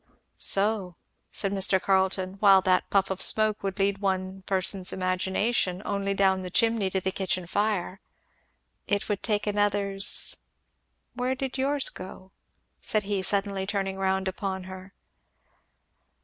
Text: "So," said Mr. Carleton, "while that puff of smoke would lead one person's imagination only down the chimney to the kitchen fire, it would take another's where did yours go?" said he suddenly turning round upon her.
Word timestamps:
"So," 0.39 0.95
said 1.31 1.51
Mr. 1.51 1.79
Carleton, 1.79 2.37
"while 2.39 2.61
that 2.63 2.89
puff 2.89 3.11
of 3.11 3.21
smoke 3.21 3.61
would 3.61 3.77
lead 3.77 3.99
one 3.99 4.41
person's 4.41 4.91
imagination 4.91 5.83
only 5.85 6.15
down 6.15 6.41
the 6.41 6.49
chimney 6.49 6.89
to 6.89 6.99
the 6.99 7.11
kitchen 7.11 7.45
fire, 7.45 8.01
it 8.87 9.07
would 9.07 9.21
take 9.21 9.45
another's 9.45 10.37
where 11.13 11.35
did 11.35 11.55
yours 11.59 11.89
go?" 11.89 12.31
said 12.81 13.03
he 13.03 13.21
suddenly 13.21 13.67
turning 13.67 13.97
round 13.97 14.27
upon 14.27 14.63
her. 14.63 14.95